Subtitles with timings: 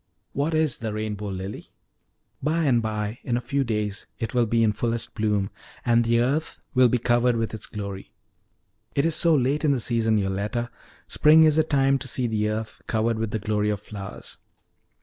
[0.33, 1.69] "What is the rainbow lily?"
[2.41, 5.51] "By and by, in a few days, it will be in fullest bloom,
[5.85, 8.11] and the earth will be covered with its glory."
[8.95, 10.71] "It is so late in the season, Yoletta!
[11.07, 14.39] Spring is the time to see the earth covered with the glory of flowers."